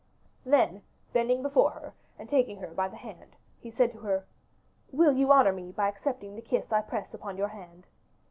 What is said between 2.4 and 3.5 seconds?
her by the hand,